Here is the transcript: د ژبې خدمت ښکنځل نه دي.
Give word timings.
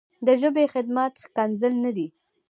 د 0.25 0.27
ژبې 0.41 0.65
خدمت 0.73 1.13
ښکنځل 1.23 1.73
نه 1.83 1.91
دي. 1.97 2.07